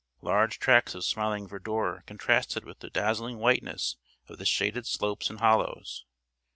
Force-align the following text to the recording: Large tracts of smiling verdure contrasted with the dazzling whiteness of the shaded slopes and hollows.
Large 0.23 0.57
tracts 0.57 0.95
of 0.95 1.05
smiling 1.05 1.47
verdure 1.47 2.03
contrasted 2.07 2.65
with 2.65 2.79
the 2.79 2.89
dazzling 2.89 3.37
whiteness 3.37 3.97
of 4.27 4.39
the 4.39 4.45
shaded 4.47 4.87
slopes 4.87 5.29
and 5.29 5.37
hollows. 5.41 6.05